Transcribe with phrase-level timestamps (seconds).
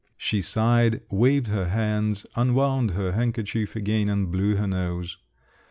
[0.17, 5.19] She sighed, waved her hands, unwound her handkerchief again, and blew her nose.